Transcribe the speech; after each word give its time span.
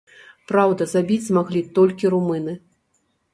Праўда, 0.51 0.87
забіць 0.93 1.17
змаглі 1.27 1.61
толькі 1.77 2.11
румыны. 2.15 2.57